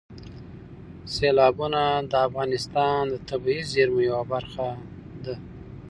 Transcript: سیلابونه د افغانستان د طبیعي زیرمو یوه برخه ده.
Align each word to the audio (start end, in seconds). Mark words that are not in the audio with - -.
سیلابونه 1.13 1.81
د 2.11 2.13
افغانستان 2.27 2.99
د 3.09 3.15
طبیعي 3.29 3.63
زیرمو 3.73 4.01
یوه 4.09 4.23
برخه 4.31 4.67
ده. 5.23 5.35